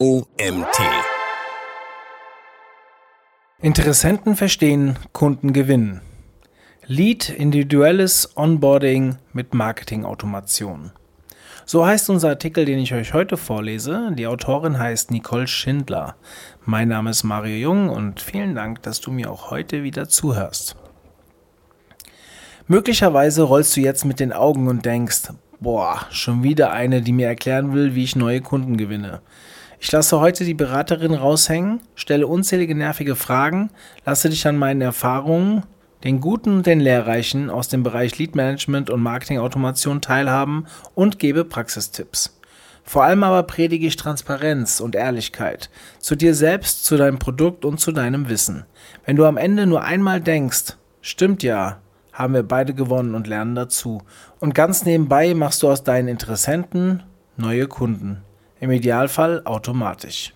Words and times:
OMT. 0.00 0.78
Interessenten 3.60 4.36
verstehen, 4.36 4.96
Kunden 5.12 5.52
gewinnen. 5.52 6.02
Lead 6.86 7.28
individuelles 7.28 8.36
Onboarding 8.36 9.16
mit 9.32 9.54
Marketingautomation. 9.54 10.92
So 11.66 11.84
heißt 11.84 12.10
unser 12.10 12.28
Artikel, 12.28 12.64
den 12.64 12.78
ich 12.78 12.94
euch 12.94 13.12
heute 13.12 13.36
vorlese. 13.36 14.12
Die 14.14 14.28
Autorin 14.28 14.78
heißt 14.78 15.10
Nicole 15.10 15.48
Schindler. 15.48 16.14
Mein 16.64 16.86
Name 16.86 17.10
ist 17.10 17.24
Mario 17.24 17.56
Jung 17.56 17.88
und 17.88 18.20
vielen 18.20 18.54
Dank, 18.54 18.80
dass 18.84 19.00
du 19.00 19.10
mir 19.10 19.28
auch 19.28 19.50
heute 19.50 19.82
wieder 19.82 20.08
zuhörst. 20.08 20.76
Möglicherweise 22.68 23.42
rollst 23.42 23.76
du 23.76 23.80
jetzt 23.80 24.04
mit 24.04 24.20
den 24.20 24.32
Augen 24.32 24.68
und 24.68 24.84
denkst, 24.84 25.32
boah, 25.58 26.06
schon 26.10 26.44
wieder 26.44 26.70
eine, 26.70 27.02
die 27.02 27.12
mir 27.12 27.26
erklären 27.26 27.74
will, 27.74 27.96
wie 27.96 28.04
ich 28.04 28.14
neue 28.14 28.42
Kunden 28.42 28.76
gewinne. 28.76 29.22
Ich 29.80 29.92
lasse 29.92 30.18
heute 30.18 30.44
die 30.44 30.54
Beraterin 30.54 31.14
raushängen, 31.14 31.80
stelle 31.94 32.26
unzählige 32.26 32.74
nervige 32.74 33.14
Fragen, 33.14 33.70
lasse 34.04 34.28
dich 34.28 34.46
an 34.46 34.56
meinen 34.56 34.80
Erfahrungen, 34.80 35.62
den 36.02 36.20
guten 36.20 36.58
und 36.58 36.66
den 36.66 36.80
lehrreichen 36.80 37.48
aus 37.48 37.68
dem 37.68 37.84
Bereich 37.84 38.18
Lead 38.18 38.34
Management 38.34 38.90
und 38.90 39.02
Marketing-Automation 39.02 40.00
teilhaben 40.00 40.66
und 40.94 41.20
gebe 41.20 41.44
Praxistipps. 41.44 42.38
Vor 42.82 43.04
allem 43.04 43.22
aber 43.22 43.44
predige 43.44 43.86
ich 43.86 43.96
Transparenz 43.96 44.80
und 44.80 44.96
Ehrlichkeit 44.96 45.70
zu 46.00 46.16
dir 46.16 46.34
selbst, 46.34 46.84
zu 46.84 46.96
deinem 46.96 47.18
Produkt 47.20 47.64
und 47.64 47.78
zu 47.78 47.92
deinem 47.92 48.28
Wissen. 48.28 48.64
Wenn 49.04 49.16
du 49.16 49.26
am 49.26 49.36
Ende 49.36 49.66
nur 49.66 49.84
einmal 49.84 50.20
denkst, 50.20 50.76
stimmt 51.02 51.42
ja, 51.44 51.78
haben 52.12 52.34
wir 52.34 52.42
beide 52.42 52.74
gewonnen 52.74 53.14
und 53.14 53.28
lernen 53.28 53.54
dazu. 53.54 54.02
Und 54.40 54.54
ganz 54.54 54.84
nebenbei 54.84 55.34
machst 55.34 55.62
du 55.62 55.70
aus 55.70 55.84
deinen 55.84 56.08
Interessenten 56.08 57.04
neue 57.36 57.68
Kunden 57.68 58.22
im 58.60 58.70
Idealfall 58.70 59.42
automatisch. 59.44 60.34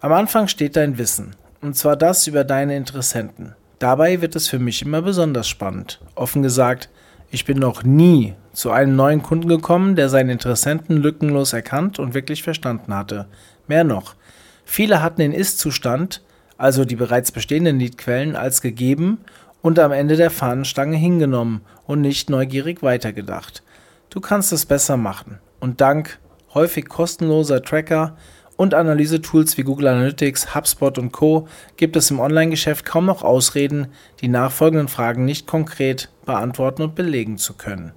Am 0.00 0.12
Anfang 0.12 0.48
steht 0.48 0.76
dein 0.76 0.98
Wissen, 0.98 1.36
und 1.60 1.76
zwar 1.76 1.96
das 1.96 2.26
über 2.26 2.44
deine 2.44 2.76
Interessenten. 2.76 3.54
Dabei 3.78 4.20
wird 4.20 4.36
es 4.36 4.48
für 4.48 4.58
mich 4.58 4.82
immer 4.82 5.02
besonders 5.02 5.48
spannend. 5.48 6.00
Offen 6.14 6.42
gesagt, 6.42 6.90
ich 7.30 7.44
bin 7.44 7.58
noch 7.58 7.82
nie 7.82 8.34
zu 8.52 8.70
einem 8.70 8.96
neuen 8.96 9.22
Kunden 9.22 9.48
gekommen, 9.48 9.96
der 9.96 10.08
seinen 10.08 10.30
Interessenten 10.30 10.96
lückenlos 10.96 11.52
erkannt 11.52 11.98
und 11.98 12.14
wirklich 12.14 12.42
verstanden 12.42 12.94
hatte. 12.94 13.26
Mehr 13.68 13.84
noch, 13.84 14.16
viele 14.64 15.02
hatten 15.02 15.20
den 15.20 15.32
Ist-Zustand, 15.32 16.22
also 16.58 16.84
die 16.84 16.96
bereits 16.96 17.32
bestehenden 17.32 17.78
Liedquellen, 17.78 18.36
als 18.36 18.60
gegeben 18.60 19.18
und 19.62 19.78
am 19.78 19.92
Ende 19.92 20.16
der 20.16 20.30
Fahnenstange 20.30 20.96
hingenommen 20.96 21.62
und 21.86 22.00
nicht 22.00 22.30
neugierig 22.30 22.82
weitergedacht. 22.82 23.62
Du 24.10 24.20
kannst 24.20 24.52
es 24.52 24.66
besser 24.66 24.96
machen. 24.96 25.38
Und 25.60 25.80
dank 25.80 26.18
häufig 26.54 26.88
kostenloser 26.88 27.62
Tracker 27.62 28.16
und 28.56 28.74
Analysetools 28.74 29.56
wie 29.56 29.62
Google 29.62 29.88
Analytics, 29.88 30.54
HubSpot 30.54 30.98
und 30.98 31.12
Co. 31.12 31.48
gibt 31.76 31.96
es 31.96 32.10
im 32.10 32.20
Online-Geschäft 32.20 32.84
kaum 32.84 33.06
noch 33.06 33.22
Ausreden, 33.22 33.88
die 34.20 34.28
nachfolgenden 34.28 34.88
Fragen 34.88 35.24
nicht 35.24 35.46
konkret 35.46 36.10
beantworten 36.26 36.82
und 36.82 36.94
belegen 36.94 37.38
zu 37.38 37.54
können. 37.54 37.92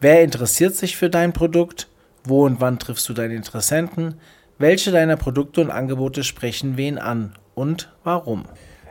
Wer 0.00 0.22
interessiert 0.22 0.74
sich 0.74 0.96
für 0.96 1.10
dein 1.10 1.32
Produkt? 1.32 1.88
Wo 2.24 2.44
und 2.44 2.60
wann 2.60 2.78
triffst 2.78 3.08
du 3.08 3.12
deine 3.12 3.34
Interessenten? 3.34 4.14
Welche 4.58 4.90
deiner 4.90 5.16
Produkte 5.16 5.60
und 5.60 5.70
Angebote 5.70 6.24
sprechen 6.24 6.76
wen 6.76 6.98
an 6.98 7.34
und 7.54 7.92
warum? 8.04 8.46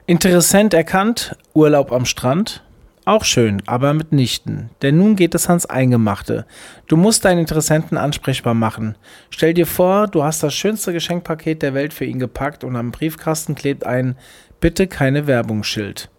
Interessent 0.05 0.73
erkannt, 0.73 1.35
Urlaub 1.53 1.91
am 1.91 2.05
Strand, 2.05 2.63
auch 3.05 3.23
schön, 3.23 3.61
aber 3.67 3.93
mitnichten. 3.93 4.71
Denn 4.81 4.97
nun 4.97 5.15
geht 5.15 5.35
es 5.35 5.47
ans 5.47 5.65
Eingemachte. 5.65 6.45
Du 6.87 6.97
musst 6.97 7.23
deinen 7.23 7.39
Interessenten 7.39 7.97
ansprechbar 7.97 8.53
machen. 8.53 8.97
Stell 9.29 9.53
dir 9.53 9.67
vor, 9.67 10.07
du 10.07 10.23
hast 10.23 10.41
das 10.43 10.53
schönste 10.53 10.91
Geschenkpaket 10.91 11.61
der 11.61 11.73
Welt 11.73 11.93
für 11.93 12.05
ihn 12.05 12.19
gepackt 12.19 12.63
und 12.63 12.75
am 12.75 12.91
Briefkasten 12.91 13.55
klebt 13.55 13.85
ein 13.85 14.15
Bitte 14.59 14.87
keine 14.87 15.27
Werbungsschild. 15.27 16.09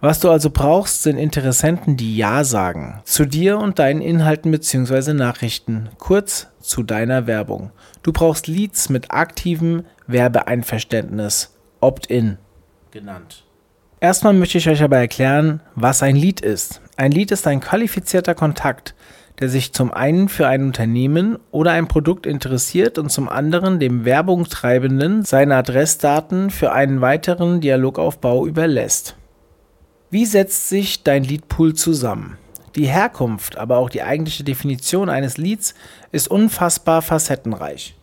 Was 0.00 0.20
du 0.20 0.30
also 0.30 0.50
brauchst, 0.50 1.02
sind 1.02 1.16
Interessenten, 1.18 1.96
die 1.96 2.16
Ja 2.16 2.44
sagen. 2.44 3.00
Zu 3.04 3.24
dir 3.24 3.58
und 3.58 3.78
deinen 3.78 4.00
Inhalten 4.00 4.50
bzw. 4.50 5.12
Nachrichten. 5.12 5.88
Kurz 5.98 6.48
zu 6.60 6.82
deiner 6.82 7.26
Werbung. 7.26 7.70
Du 8.02 8.12
brauchst 8.12 8.46
Leads 8.46 8.88
mit 8.88 9.10
aktivem 9.10 9.84
Werbeeinverständnis. 10.06 11.54
Opt-in 11.80 12.38
genannt. 12.94 13.43
Erstmal 14.04 14.34
möchte 14.34 14.58
ich 14.58 14.68
euch 14.68 14.82
aber 14.82 14.98
erklären, 14.98 15.60
was 15.76 16.02
ein 16.02 16.14
Lead 16.14 16.42
ist. 16.42 16.82
Ein 16.98 17.10
Lead 17.10 17.30
ist 17.30 17.46
ein 17.46 17.60
qualifizierter 17.60 18.34
Kontakt, 18.34 18.94
der 19.40 19.48
sich 19.48 19.72
zum 19.72 19.94
einen 19.94 20.28
für 20.28 20.46
ein 20.46 20.62
Unternehmen 20.62 21.38
oder 21.50 21.70
ein 21.70 21.88
Produkt 21.88 22.26
interessiert 22.26 22.98
und 22.98 23.08
zum 23.08 23.30
anderen 23.30 23.80
dem 23.80 24.04
Werbungtreibenden 24.04 25.24
seine 25.24 25.56
Adressdaten 25.56 26.50
für 26.50 26.72
einen 26.72 27.00
weiteren 27.00 27.62
Dialogaufbau 27.62 28.46
überlässt. 28.46 29.16
Wie 30.10 30.26
setzt 30.26 30.68
sich 30.68 31.02
dein 31.02 31.24
Leadpool 31.24 31.72
zusammen? 31.72 32.36
Die 32.76 32.86
Herkunft, 32.86 33.56
aber 33.56 33.78
auch 33.78 33.88
die 33.88 34.02
eigentliche 34.02 34.44
Definition 34.44 35.08
eines 35.08 35.38
Leads 35.38 35.74
ist 36.12 36.28
unfassbar 36.28 37.00
facettenreich. 37.00 37.96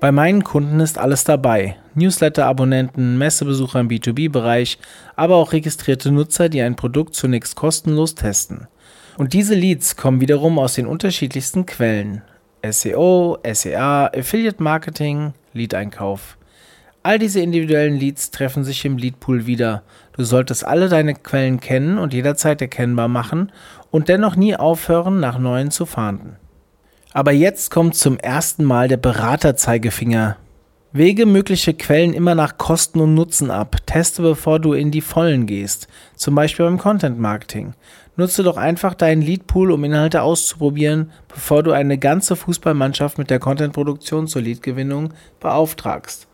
Bei 0.00 0.12
meinen 0.12 0.44
Kunden 0.44 0.78
ist 0.78 0.96
alles 0.96 1.24
dabei. 1.24 1.76
Newsletter-Abonnenten, 1.94 3.18
Messebesucher 3.18 3.80
im 3.80 3.88
B2B-Bereich, 3.88 4.78
aber 5.16 5.34
auch 5.34 5.52
registrierte 5.52 6.12
Nutzer, 6.12 6.48
die 6.48 6.62
ein 6.62 6.76
Produkt 6.76 7.16
zunächst 7.16 7.56
kostenlos 7.56 8.14
testen. 8.14 8.68
Und 9.16 9.32
diese 9.32 9.56
Leads 9.56 9.96
kommen 9.96 10.20
wiederum 10.20 10.60
aus 10.60 10.74
den 10.74 10.86
unterschiedlichsten 10.86 11.66
Quellen. 11.66 12.22
SEO, 12.64 13.38
SEA, 13.52 14.06
Affiliate 14.16 14.62
Marketing, 14.62 15.32
Lead-Einkauf. 15.52 16.38
All 17.02 17.18
diese 17.18 17.40
individuellen 17.40 17.96
Leads 17.96 18.30
treffen 18.30 18.62
sich 18.62 18.84
im 18.84 18.98
Leadpool 18.98 19.46
wieder. 19.46 19.82
Du 20.12 20.22
solltest 20.22 20.64
alle 20.64 20.88
deine 20.88 21.14
Quellen 21.14 21.58
kennen 21.58 21.98
und 21.98 22.14
jederzeit 22.14 22.62
erkennbar 22.62 23.08
machen 23.08 23.50
und 23.90 24.08
dennoch 24.08 24.36
nie 24.36 24.54
aufhören, 24.54 25.18
nach 25.18 25.40
neuen 25.40 25.72
zu 25.72 25.86
fahnden. 25.86 26.36
Aber 27.12 27.32
jetzt 27.32 27.70
kommt 27.70 27.94
zum 27.94 28.18
ersten 28.18 28.64
Mal 28.64 28.88
der 28.88 28.98
Beraterzeigefinger. 28.98 30.36
Wege 30.92 31.26
mögliche 31.26 31.74
Quellen 31.74 32.14
immer 32.14 32.34
nach 32.34 32.56
Kosten 32.56 33.00
und 33.00 33.14
Nutzen 33.14 33.50
ab. 33.50 33.76
Teste, 33.86 34.22
bevor 34.22 34.58
du 34.58 34.72
in 34.72 34.90
die 34.90 35.00
Vollen 35.00 35.46
gehst. 35.46 35.86
Zum 36.16 36.34
Beispiel 36.34 36.64
beim 36.64 36.78
Content 36.78 37.18
Marketing. 37.18 37.74
Nutze 38.16 38.42
doch 38.42 38.56
einfach 38.56 38.94
deinen 38.94 39.22
Leadpool, 39.22 39.70
um 39.70 39.84
Inhalte 39.84 40.22
auszuprobieren, 40.22 41.12
bevor 41.28 41.62
du 41.62 41.72
eine 41.72 41.98
ganze 41.98 42.36
Fußballmannschaft 42.36 43.18
mit 43.18 43.30
der 43.30 43.38
Contentproduktion 43.38 44.26
zur 44.26 44.42
Leadgewinnung 44.42 45.12
beauftragst. 45.40 46.26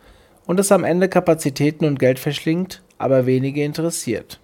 Und 0.46 0.60
es 0.60 0.72
am 0.72 0.84
Ende 0.84 1.08
Kapazitäten 1.08 1.84
und 1.84 1.98
Geld 1.98 2.18
verschlingt, 2.18 2.82
aber 2.96 3.26
wenige 3.26 3.64
interessiert. 3.64 4.40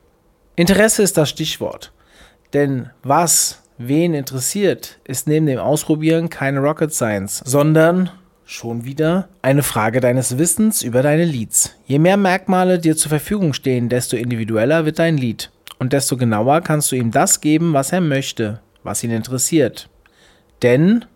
Interesse 0.57 1.03
ist 1.03 1.17
das 1.17 1.31
Stichwort. 1.31 1.93
Denn 2.53 2.91
was 3.03 3.63
wen 3.81 4.13
interessiert, 4.13 4.99
ist 5.05 5.27
neben 5.27 5.47
dem 5.47 5.59
Ausprobieren 5.59 6.29
keine 6.29 6.61
Rocket 6.61 6.93
Science, 6.93 7.43
sondern 7.47 8.11
schon 8.45 8.85
wieder 8.85 9.29
eine 9.41 9.63
Frage 9.63 10.01
deines 10.01 10.37
Wissens 10.37 10.83
über 10.83 11.03
deine 11.03 11.25
Leads. 11.25 11.77
Je 11.87 11.99
mehr 11.99 12.19
Merkmale 12.19 12.79
dir 12.79 12.97
zur 12.97 13.09
Verfügung 13.09 13.55
stehen, 13.55 13.89
desto 13.89 14.17
individueller 14.17 14.85
wird 14.85 14.99
dein 14.99 15.17
Lead 15.17 15.51
und 15.79 15.95
desto 15.95 16.19
genauer 16.19 16.61
kannst 16.61 16.93
du 16.93 16.97
ihm 16.97 17.11
das 17.11 17.41
geben, 17.41 17.73
was 17.73 17.91
er 17.91 18.03
möchte, 18.03 18.61
was 18.83 19.03
ihn 19.03 19.13
interessiert. 19.13 19.89
Denn 20.63 21.07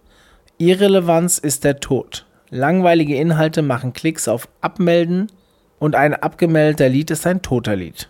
Irrelevanz 0.56 1.36
ist 1.36 1.64
der 1.64 1.80
Tod. 1.80 2.24
Langweilige 2.48 3.16
Inhalte 3.16 3.60
machen 3.60 3.92
Klicks 3.92 4.26
auf 4.26 4.48
Abmelden 4.62 5.30
und 5.78 5.96
ein 5.96 6.14
abgemeldeter 6.14 6.88
Lead 6.88 7.10
ist 7.10 7.26
ein 7.26 7.42
toter 7.42 7.76
Lead. 7.76 8.08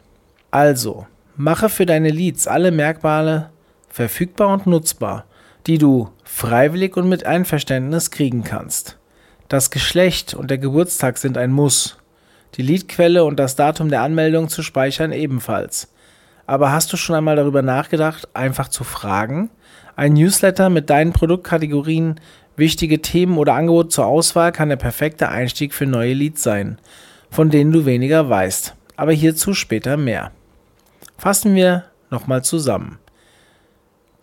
Also, 0.53 1.06
mache 1.36 1.69
für 1.69 1.86
deine 1.86 2.10
Leads 2.10 2.47
alle 2.47 2.71
Merkmale 2.71 3.50
verfügbar 3.94 4.49
und 4.49 4.66
nutzbar, 4.66 5.25
die 5.69 5.78
du 5.78 6.09
freiwillig 6.25 6.97
und 6.97 7.09
mit 7.09 7.25
Einverständnis 7.27 8.10
kriegen 8.10 8.43
kannst. 8.43 8.99
Das 9.47 9.71
Geschlecht 9.71 10.34
und 10.34 10.51
der 10.51 10.59
Geburtstag 10.59 11.16
sind 11.16 11.39
ein 11.39 11.53
Muss. 11.53 11.97
Die 12.57 12.63
Liedquelle 12.63 13.24
und 13.24 13.39
das 13.39 13.54
Datum 13.54 13.91
der 13.91 14.03
Anmeldung 14.03 14.48
zu 14.48 14.65
speichern 14.65 15.13
ebenfalls. 15.13 15.92
Aber 16.45 16.72
hast 16.72 16.92
du 16.92 16.97
schon 16.97 17.15
einmal 17.15 17.36
darüber 17.36 17.63
nachgedacht, 17.63 18.28
einfach 18.34 18.66
zu 18.66 18.83
fragen? 18.83 19.48
Ein 19.95 20.15
Newsletter 20.15 20.71
mit 20.71 20.91
deinen 20.91 21.13
Produktkategorien, 21.13 22.16
wichtige 22.57 23.01
Themen 23.01 23.39
oder 23.39 23.54
Angebote 23.54 23.91
zur 23.91 24.07
Auswahl 24.07 24.51
kann 24.51 24.71
der 24.71 24.77
perfekte 24.77 25.28
Einstieg 25.28 25.72
für 25.72 25.86
neue 25.86 26.15
Leads 26.15 26.42
sein, 26.42 26.78
von 27.30 27.48
denen 27.48 27.71
du 27.71 27.86
weniger 27.86 28.28
weißt. 28.28 28.74
Aber 28.97 29.13
hierzu 29.13 29.54
später 29.54 29.97
mehr. 29.97 30.33
Fassen 31.16 31.54
wir 31.54 31.84
nochmal 32.10 32.42
zusammen. 32.42 32.98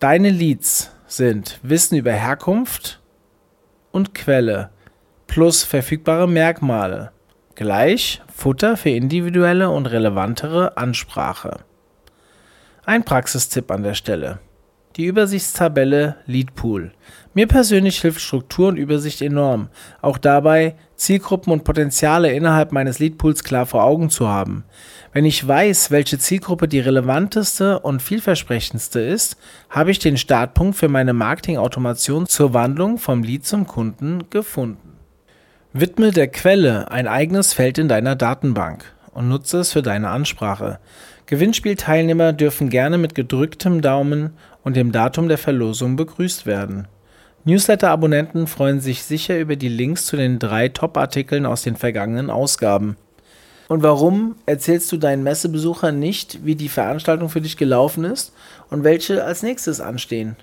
Deine 0.02 0.30
Leads 0.30 0.90
sind 1.06 1.60
Wissen 1.62 1.96
über 1.96 2.10
Herkunft 2.10 3.00
und 3.92 4.16
Quelle 4.16 4.70
plus 5.28 5.62
verfügbare 5.62 6.28
Merkmale 6.28 7.12
gleich 7.54 8.20
Futter 8.34 8.76
für 8.76 8.90
individuelle 8.90 9.70
und 9.70 9.86
relevantere 9.86 10.76
Ansprache. 10.76 11.60
Ein 12.84 13.04
Praxistipp 13.04 13.70
an 13.70 13.84
der 13.84 13.94
Stelle. 13.94 14.40
Die 14.96 15.06
Übersichtstabelle 15.06 16.16
Leadpool. 16.26 16.92
Mir 17.32 17.48
persönlich 17.48 18.02
hilft 18.02 18.20
Struktur 18.20 18.68
und 18.68 18.76
Übersicht 18.76 19.22
enorm, 19.22 19.68
auch 20.02 20.18
dabei, 20.18 20.74
Zielgruppen 20.96 21.50
und 21.50 21.64
Potenziale 21.64 22.30
innerhalb 22.32 22.72
meines 22.72 22.98
Leadpools 22.98 23.42
klar 23.42 23.64
vor 23.64 23.84
Augen 23.84 24.10
zu 24.10 24.28
haben. 24.28 24.64
Wenn 25.14 25.24
ich 25.24 25.48
weiß, 25.48 25.90
welche 25.90 26.18
Zielgruppe 26.18 26.68
die 26.68 26.80
relevanteste 26.80 27.78
und 27.78 28.02
vielversprechendste 28.02 29.00
ist, 29.00 29.38
habe 29.70 29.90
ich 29.90 29.98
den 29.98 30.18
Startpunkt 30.18 30.76
für 30.76 30.88
meine 30.88 31.14
Marketing-Automation 31.14 32.26
zur 32.26 32.52
Wandlung 32.52 32.98
vom 32.98 33.22
Lead 33.22 33.46
zum 33.46 33.66
Kunden 33.66 34.28
gefunden. 34.28 34.98
Widme 35.72 36.10
der 36.10 36.28
Quelle 36.28 36.90
ein 36.90 37.08
eigenes 37.08 37.54
Feld 37.54 37.78
in 37.78 37.88
deiner 37.88 38.14
Datenbank 38.14 38.84
und 39.12 39.30
nutze 39.30 39.60
es 39.60 39.72
für 39.72 39.80
deine 39.80 40.10
Ansprache. 40.10 40.78
Gewinnspielteilnehmer 41.26 42.32
dürfen 42.32 42.68
gerne 42.68 42.98
mit 42.98 43.14
gedrücktem 43.14 43.80
Daumen 43.80 44.34
und 44.64 44.76
dem 44.76 44.92
Datum 44.92 45.28
der 45.28 45.38
Verlosung 45.38 45.96
begrüßt 45.96 46.46
werden. 46.46 46.88
Newsletter-Abonnenten 47.44 48.46
freuen 48.46 48.80
sich 48.80 49.02
sicher 49.02 49.38
über 49.38 49.56
die 49.56 49.68
Links 49.68 50.06
zu 50.06 50.16
den 50.16 50.38
drei 50.38 50.68
Top-Artikeln 50.68 51.44
aus 51.44 51.62
den 51.62 51.76
vergangenen 51.76 52.30
Ausgaben. 52.30 52.96
Und 53.68 53.82
warum 53.82 54.36
erzählst 54.46 54.92
du 54.92 54.96
deinen 54.96 55.22
Messebesuchern 55.22 55.98
nicht, 55.98 56.44
wie 56.44 56.54
die 56.54 56.68
Veranstaltung 56.68 57.28
für 57.28 57.40
dich 57.40 57.56
gelaufen 57.56 58.04
ist 58.04 58.32
und 58.70 58.84
welche 58.84 59.24
als 59.24 59.42
nächstes 59.42 59.80
anstehen? 59.80 60.36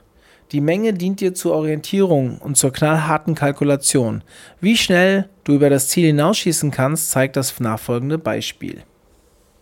Die 0.51 0.61
Menge 0.61 0.93
dient 0.93 1.21
dir 1.21 1.35
zur 1.35 1.53
Orientierung 1.53 2.39
und 2.39 2.57
zur 2.57 2.73
knallharten 2.73 3.35
Kalkulation. 3.35 4.23
Wie 4.59 4.75
schnell 4.75 5.29
du 5.43 5.53
über 5.53 5.69
das 5.69 5.89
Ziel 5.89 6.07
hinausschießen 6.07 6.71
kannst, 6.71 7.11
zeigt 7.11 7.35
das 7.35 7.59
nachfolgende 7.59 8.17
Beispiel. 8.17 8.81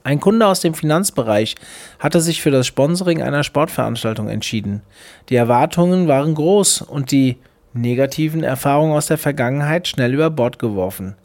Ein 0.08 0.22
Kunde 0.22 0.48
aus 0.48 0.62
dem 0.62 0.74
Finanzbereich 0.74 1.56
hatte 2.00 2.22
sich 2.22 2.42
für 2.42 2.50
das 2.50 2.66
Sponsoring 2.66 3.22
einer 3.22 3.44
Sportveranstaltung 3.44 4.30
entschieden. 4.30 4.82
Die 5.28 5.36
Erwartungen 5.36 6.08
waren 6.08 6.34
groß 6.34 6.82
und 6.82 7.12
die 7.12 7.36
negativen 7.74 8.42
Erfahrungen 8.42 8.94
aus 8.94 9.08
der 9.08 9.18
Vergangenheit 9.18 9.86
schnell 9.86 10.14
über 10.14 10.30
Bord 10.30 10.60
geworfen. 10.60 11.18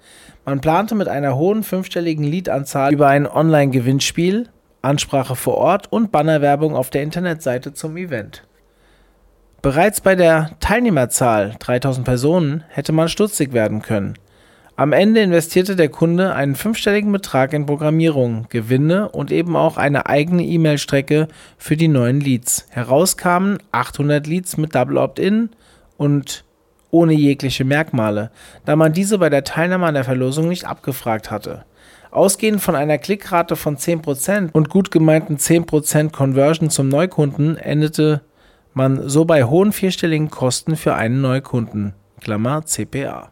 Man 0.44 0.61
plante 0.61 0.96
mit 0.96 1.06
einer 1.06 1.37
hohen 1.37 1.62
fünfstelligen 1.62 2.25
Leadanzahl 2.25 2.93
über 2.93 3.06
ein 3.06 3.29
Online-Gewinnspiel, 3.29 4.49
Ansprache 4.82 5.37
vor 5.37 5.58
Ort 5.58 5.93
und 5.93 6.11
Bannerwerbung 6.11 6.75
auf 6.75 6.90
der 6.90 7.05
Internetseite 7.05 7.75
zum 7.75 7.96
Event. 7.96 8.43
Bereits 9.62 10.00
bei 10.00 10.17
der 10.17 10.56
Teilnehmerzahl 10.58 11.55
3000 11.61 12.05
Personen 12.05 12.64
hätte 12.67 12.90
man 12.90 13.08
stutzig 13.08 13.52
werden 13.52 13.81
können. 13.81 14.14
Am 14.74 14.94
Ende 14.94 15.20
investierte 15.20 15.76
der 15.76 15.90
Kunde 15.90 16.34
einen 16.34 16.54
fünfstelligen 16.54 17.12
Betrag 17.12 17.52
in 17.52 17.66
Programmierung, 17.66 18.46
Gewinne 18.48 19.10
und 19.10 19.30
eben 19.30 19.54
auch 19.54 19.76
eine 19.76 20.06
eigene 20.06 20.44
E-Mail-Strecke 20.44 21.28
für 21.58 21.76
die 21.76 21.88
neuen 21.88 22.20
Leads. 22.20 22.66
Heraus 22.70 23.19
kamen 23.19 23.58
800 23.72 24.26
Leads 24.26 24.56
mit 24.56 24.74
Double 24.74 24.96
Opt-in 24.96 25.50
und 25.98 26.44
ohne 26.90 27.12
jegliche 27.12 27.64
Merkmale, 27.64 28.30
da 28.64 28.74
man 28.74 28.94
diese 28.94 29.19
bei 29.19 29.28
der 29.28 29.44
Teilnahme 29.44 29.86
an 29.86 29.94
der 29.94 30.04
Verlosung 30.04 30.48
nicht 30.48 30.64
abgefragt 30.64 31.30
hatte. 31.30 31.64
Ausgehend 32.10 32.62
von 32.62 32.74
einer 32.74 32.98
Klickrate 32.98 33.56
von 33.56 33.76
10% 33.76 34.50
und 34.52 34.70
gut 34.70 34.90
gemeinten 34.90 35.36
10% 35.36 36.12
Conversion 36.12 36.70
zum 36.70 36.88
Neukunden 36.88 37.56
endete 37.56 38.22
man 38.74 39.08
so 39.08 39.26
bei 39.26 39.44
hohen 39.44 39.72
vierstelligen 39.72 40.30
Kosten 40.30 40.76
für 40.76 40.94
einen 40.94 41.20
Neukunden. 41.20 41.94
Klammer 42.20 42.64
CPA. 42.64 43.31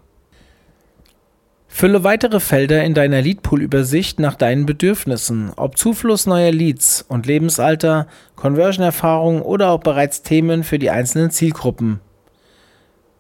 Fülle 1.73 2.05
weitere 2.05 2.41
Felder 2.41 2.85
in 2.85 2.93
deiner 2.93 3.23
Leadpool-Übersicht 3.23 4.19
nach 4.19 4.35
deinen 4.35 4.67
Bedürfnissen, 4.67 5.53
ob 5.57 5.79
Zufluss 5.79 6.27
neuer 6.27 6.51
Leads 6.51 7.07
und 7.09 7.27
Lebensalter, 7.27 8.07
Conversion-Erfahrung 8.37 9.41
oder 9.41 9.71
auch 9.71 9.81
bereits 9.81 10.23
Themen 10.23 10.63
für 10.63 10.79
die 10.79 10.91
einzelnen 10.91 11.31
Zielgruppen. 11.31 12.01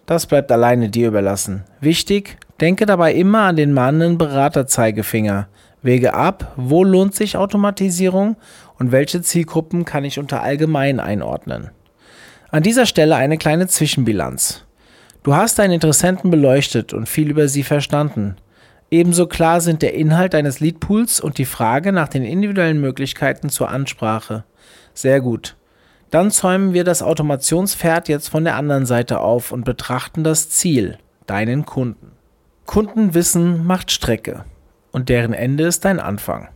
Das 0.05 0.26
bleibt 0.26 0.52
alleine 0.52 0.91
dir 0.91 1.08
überlassen. 1.08 1.64
Wichtig, 1.81 2.37
denke 2.61 2.85
dabei 2.85 3.14
immer 3.14 3.43
an 3.43 3.56
den 3.56 3.73
mahnenden 3.73 4.19
Beraterzeigefinger. 4.19 5.49
Wege 5.81 6.12
ab, 6.12 6.53
wo 6.56 6.85
lohnt 6.85 7.14
sich 7.14 7.37
Automatisierung 7.38 8.37
und 8.79 8.93
welche 8.93 9.23
Zielgruppen 9.23 9.87
kann 9.87 10.05
ich 10.05 10.19
unter 10.19 10.43
allgemein 10.43 11.00
einordnen. 11.00 11.70
An 12.50 12.64
dieser 12.64 12.85
Stelle 12.85 13.14
eine 13.14 13.38
kleine 13.38 13.69
Zwischenbilanz. 13.69 14.67
Du 15.22 15.34
hast 15.34 15.58
deine 15.58 15.75
Interessenten 15.75 16.31
beleuchtet 16.31 16.94
und 16.94 17.08
viel 17.08 17.31
über 17.31 17.46
sie 17.46 17.62
verstanden. 17.62 18.37
Ebenso 18.90 19.26
klar 19.26 19.61
sind 19.61 19.82
der 19.82 19.94
Inhalt 19.94 20.32
deines 20.32 20.61
Leadpools 20.61 21.20
und 21.20 21.37
die 21.37 21.44
Frage 21.44 21.93
nach 21.93 22.08
den 22.08 22.25
individuellen 22.25 22.81
Möglichkeiten 22.81 23.50
zur 23.50 23.69
Ansprache. 23.69 24.44
Sehr 24.94 25.20
gut. 25.20 25.56
Dann 26.11 26.31
zäumen 26.31 26.72
wir 26.72 26.84
das 26.84 27.02
Automationspferd 27.02 28.08
jetzt 28.08 28.28
von 28.28 28.44
der 28.44 28.56
anderen 28.56 28.87
Seite 28.87 29.20
auf 29.20 29.52
und 29.52 29.64
betrachten 29.64 30.25
das 30.25 30.49
Ziel, 30.49 30.99
deinen 31.26 31.67
Kunden. 31.67 32.12
Kundenwissen 32.67 33.64
macht 33.67 33.90
Strecke 33.90 34.44
und 34.90 35.08
deren 35.08 35.34
Ende 35.34 35.64
ist 35.64 35.84
dein 35.84 36.00
Anfang. 36.00 36.49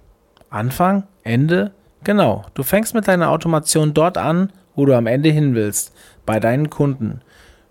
Anfang? 0.48 1.04
Ende? 1.22 1.72
Genau, 2.02 2.44
du 2.54 2.62
fängst 2.62 2.94
mit 2.94 3.06
deiner 3.08 3.30
Automation 3.30 3.94
dort 3.94 4.18
an, 4.18 4.50
wo 4.74 4.86
du 4.86 4.96
am 4.96 5.06
Ende 5.06 5.28
hin 5.28 5.54
willst, 5.54 5.92
bei 6.26 6.40
deinen 6.40 6.70
Kunden. 6.70 7.20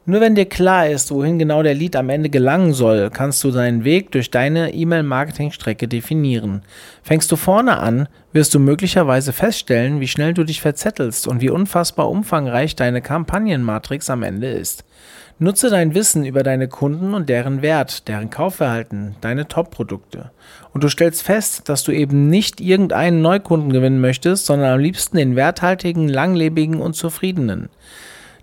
Nur 0.05 0.19
wenn 0.19 0.35
dir 0.35 0.45
klar 0.45 0.89
ist, 0.89 1.11
wohin 1.11 1.39
genau 1.39 1.63
der 1.63 1.75
Lead 1.75 1.95
am 1.95 2.09
Ende 2.09 2.29
gelangen 2.29 2.73
soll, 2.73 3.09
kannst 3.09 3.41
du 3.45 3.51
deinen 3.51 3.85
Weg 3.85 4.11
durch 4.11 4.29
deine 4.29 4.73
E-Mail-Marketing-Strecke 4.73 5.87
definieren. 5.87 6.63
Fängst 7.03 7.31
du 7.31 7.37
vorne 7.37 7.77
an, 7.77 8.09
wirst 8.33 8.53
du 8.53 8.59
möglicherweise 8.59 9.31
feststellen, 9.31 10.01
wie 10.01 10.09
schnell 10.09 10.33
du 10.33 10.43
dich 10.43 10.59
verzettelst 10.59 11.25
und 11.25 11.39
wie 11.39 11.49
unfassbar 11.49 12.09
umfangreich 12.09 12.75
deine 12.75 13.01
Kampagnenmatrix 13.01 14.09
am 14.09 14.23
Ende 14.23 14.47
ist. 14.47 14.83
Nutze 15.39 15.69
dein 15.69 15.95
Wissen 15.95 16.25
über 16.25 16.43
deine 16.43 16.67
Kunden 16.67 17.13
und 17.13 17.29
deren 17.29 17.61
Wert, 17.61 18.09
deren 18.09 18.29
Kaufverhalten, 18.29 19.15
deine 19.21 19.47
Top-Produkte. 19.47 20.31
Und 20.73 20.83
du 20.83 20.89
stellst 20.89 21.23
fest, 21.23 21.69
dass 21.69 21.83
du 21.83 21.93
eben 21.93 22.27
nicht 22.27 22.59
irgendeinen 22.59 23.21
Neukunden 23.21 23.71
gewinnen 23.71 24.01
möchtest, 24.01 24.47
sondern 24.47 24.73
am 24.73 24.79
liebsten 24.79 25.15
den 25.15 25.37
werthaltigen, 25.37 26.09
langlebigen 26.09 26.81
und 26.81 26.93
zufriedenen. 26.93 27.69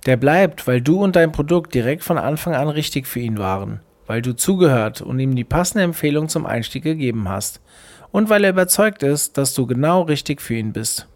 Der 0.06 0.16
bleibt, 0.16 0.66
weil 0.66 0.80
du 0.80 1.02
und 1.02 1.16
dein 1.16 1.32
Produkt 1.32 1.74
direkt 1.74 2.02
von 2.04 2.16
Anfang 2.16 2.54
an 2.54 2.68
richtig 2.68 3.06
für 3.06 3.20
ihn 3.20 3.38
waren, 3.38 3.80
weil 4.06 4.22
du 4.22 4.34
zugehört 4.34 5.02
und 5.02 5.18
ihm 5.18 5.36
die 5.36 5.44
passende 5.44 5.84
Empfehlung 5.84 6.28
zum 6.28 6.46
Einstieg 6.46 6.84
gegeben 6.84 7.28
hast 7.28 7.60
und 8.10 8.30
weil 8.30 8.44
er 8.44 8.50
überzeugt 8.50 9.02
ist, 9.02 9.36
dass 9.36 9.54
du 9.54 9.66
genau 9.66 10.02
richtig 10.02 10.40
für 10.40 10.54
ihn 10.54 10.72
bist. 10.72 11.06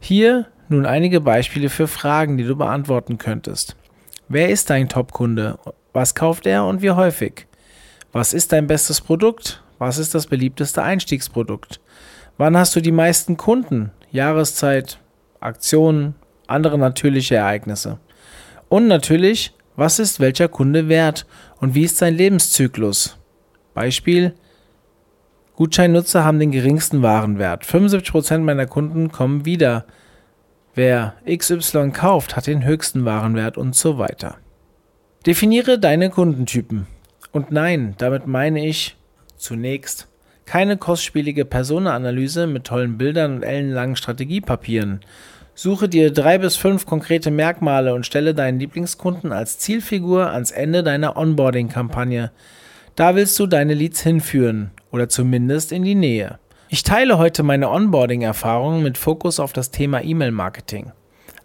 Hier 0.00 0.46
nun 0.68 0.86
einige 0.86 1.20
Beispiele 1.20 1.68
für 1.68 1.86
Fragen, 1.86 2.36
die 2.36 2.44
du 2.44 2.56
beantworten 2.56 3.18
könntest. 3.18 3.76
Wer 4.28 4.48
ist 4.48 4.70
dein 4.70 4.88
Top-Kunde? 4.88 5.58
Was 5.92 6.14
kauft 6.14 6.46
er 6.46 6.64
und 6.64 6.82
wie 6.82 6.90
häufig? 6.90 7.46
Was 8.12 8.32
ist 8.32 8.52
dein 8.52 8.66
bestes 8.66 9.00
Produkt? 9.00 9.62
Was 9.78 9.98
ist 9.98 10.14
das 10.14 10.26
beliebteste 10.26 10.82
Einstiegsprodukt? 10.82 11.80
Wann 12.38 12.56
hast 12.56 12.74
du 12.74 12.80
die 12.80 12.92
meisten 12.92 13.36
Kunden? 13.36 13.92
Jahreszeit, 14.10 14.98
Aktionen, 15.38 16.14
andere 16.46 16.78
natürliche 16.78 17.36
Ereignisse. 17.36 17.98
Und 18.68 18.86
natürlich, 18.86 19.54
was 19.76 19.98
ist 19.98 20.20
welcher 20.20 20.48
Kunde 20.48 20.88
wert 20.88 21.26
und 21.60 21.74
wie 21.74 21.84
ist 21.84 21.98
sein 21.98 22.16
Lebenszyklus? 22.16 23.18
Beispiel, 23.74 24.34
Gutscheinnutzer 25.54 26.24
haben 26.24 26.38
den 26.38 26.50
geringsten 26.50 27.02
Warenwert. 27.02 27.64
75% 27.64 28.38
meiner 28.38 28.66
Kunden 28.66 29.10
kommen 29.10 29.44
wieder. 29.44 29.86
Wer 30.74 31.14
XY 31.26 31.90
kauft, 31.92 32.36
hat 32.36 32.46
den 32.46 32.64
höchsten 32.64 33.04
Warenwert 33.06 33.56
und 33.56 33.74
so 33.74 33.96
weiter. 33.96 34.36
Definiere 35.24 35.78
deine 35.78 36.10
Kundentypen. 36.10 36.86
Und 37.32 37.50
nein, 37.50 37.94
damit 37.98 38.26
meine 38.26 38.66
ich 38.66 38.96
zunächst 39.36 40.08
keine 40.44 40.76
kostspielige 40.76 41.44
Personenanalyse 41.44 42.46
mit 42.46 42.64
tollen 42.64 42.98
Bildern 42.98 43.36
und 43.36 43.42
ellenlangen 43.42 43.96
Strategiepapieren, 43.96 45.00
Suche 45.58 45.88
dir 45.88 46.12
drei 46.12 46.36
bis 46.36 46.56
fünf 46.56 46.84
konkrete 46.84 47.30
Merkmale 47.30 47.94
und 47.94 48.04
stelle 48.04 48.34
deinen 48.34 48.58
Lieblingskunden 48.60 49.32
als 49.32 49.58
Zielfigur 49.58 50.30
ans 50.30 50.50
Ende 50.50 50.82
deiner 50.82 51.16
Onboarding-Kampagne. 51.16 52.30
Da 52.94 53.14
willst 53.14 53.38
du 53.38 53.46
deine 53.46 53.72
Leads 53.72 54.02
hinführen 54.02 54.70
oder 54.92 55.08
zumindest 55.08 55.72
in 55.72 55.82
die 55.82 55.94
Nähe. 55.94 56.38
Ich 56.68 56.82
teile 56.82 57.16
heute 57.16 57.42
meine 57.42 57.70
Onboarding-Erfahrungen 57.70 58.82
mit 58.82 58.98
Fokus 58.98 59.40
auf 59.40 59.54
das 59.54 59.70
Thema 59.70 60.04
E-Mail-Marketing. 60.04 60.92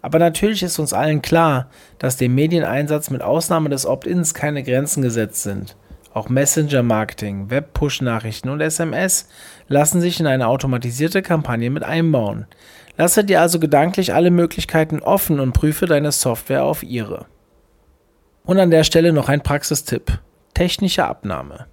Aber 0.02 0.18
natürlich 0.18 0.62
ist 0.62 0.78
uns 0.78 0.92
allen 0.92 1.22
klar, 1.22 1.70
dass 1.98 2.18
dem 2.18 2.34
Medieneinsatz 2.34 3.08
mit 3.08 3.22
Ausnahme 3.22 3.70
des 3.70 3.86
Opt-ins 3.86 4.34
keine 4.34 4.62
Grenzen 4.62 5.02
gesetzt 5.02 5.42
sind. 5.42 5.74
Auch 6.12 6.28
Messenger-Marketing, 6.28 7.48
Web-Push-Nachrichten 7.48 8.50
und 8.50 8.60
SMS 8.60 9.28
lassen 9.68 10.02
sich 10.02 10.20
in 10.20 10.26
eine 10.26 10.48
automatisierte 10.48 11.22
Kampagne 11.22 11.70
mit 11.70 11.82
einbauen. 11.82 12.46
Lasse 12.96 13.24
dir 13.24 13.40
also 13.40 13.58
gedanklich 13.58 14.14
alle 14.14 14.30
Möglichkeiten 14.30 15.00
offen 15.00 15.40
und 15.40 15.52
prüfe 15.52 15.86
deine 15.86 16.12
Software 16.12 16.64
auf 16.64 16.82
ihre. 16.82 17.26
Und 18.44 18.58
an 18.58 18.70
der 18.70 18.84
Stelle 18.84 19.12
noch 19.12 19.28
ein 19.28 19.42
Praxistipp. 19.42 20.18
Technische 20.54 21.04
Abnahme. 21.04 21.66